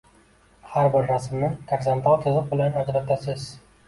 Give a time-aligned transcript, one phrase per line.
[0.69, 3.47] Har bir rasmni gorizontal chiziq bilan ajratasiz.